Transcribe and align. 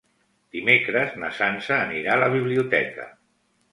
Dimecres 0.55 1.13
na 1.23 1.29
Sança 1.41 1.77
anirà 1.81 2.15
a 2.17 2.21
la 2.25 2.31
biblioteca. 2.37 3.07